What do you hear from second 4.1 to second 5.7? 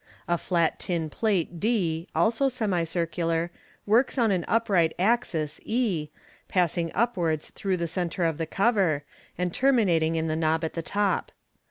on an upright axis,